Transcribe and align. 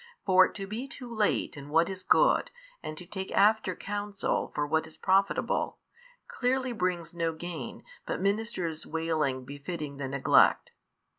For 0.25 0.47
to 0.51 0.65
be 0.65 0.87
too 0.87 1.13
late 1.13 1.55
in 1.55 1.69
what 1.69 1.87
is 1.87 2.01
good 2.01 2.49
and 2.81 2.97
to 2.97 3.05
take 3.05 3.31
after 3.33 3.75
counsel 3.75 4.51
for 4.55 4.65
what 4.65 4.87
is 4.87 4.97
profitable, 4.97 5.77
clearly 6.27 6.71
brings 6.71 7.13
no 7.13 7.33
gain 7.33 7.83
but 8.07 8.19
ministers 8.19 8.83
wailing 8.87 9.45
befitting 9.45 9.97
the 9.97 10.07
neglect. 10.07 10.71